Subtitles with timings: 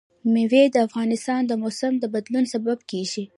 [0.33, 3.23] مېوې د افغانستان د موسم د بدلون سبب کېږي.